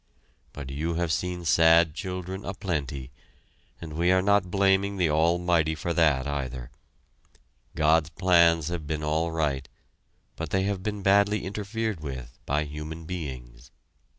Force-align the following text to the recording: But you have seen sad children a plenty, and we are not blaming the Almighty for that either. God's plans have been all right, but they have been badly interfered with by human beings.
But 0.51 0.71
you 0.71 0.95
have 0.95 1.11
seen 1.11 1.45
sad 1.45 1.93
children 1.93 2.43
a 2.43 2.55
plenty, 2.55 3.11
and 3.79 3.93
we 3.93 4.11
are 4.11 4.23
not 4.23 4.49
blaming 4.49 4.97
the 4.97 5.11
Almighty 5.11 5.75
for 5.75 5.93
that 5.93 6.25
either. 6.25 6.71
God's 7.75 8.09
plans 8.09 8.69
have 8.69 8.87
been 8.87 9.03
all 9.03 9.29
right, 9.31 9.69
but 10.35 10.49
they 10.49 10.63
have 10.63 10.81
been 10.81 11.03
badly 11.03 11.45
interfered 11.45 11.99
with 11.99 12.39
by 12.47 12.63
human 12.63 13.05
beings. 13.05 13.69